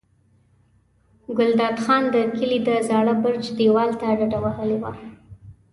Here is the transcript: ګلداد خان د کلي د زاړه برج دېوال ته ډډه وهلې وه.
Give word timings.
ګلداد 1.37 1.75
خان 1.83 2.03
د 2.13 2.15
کلي 2.37 2.59
د 2.67 2.69
زاړه 2.87 3.13
برج 3.23 3.43
دېوال 3.59 3.91
ته 3.99 4.07
ډډه 4.19 4.39
وهلې 4.43 4.77
وه. 4.81 4.91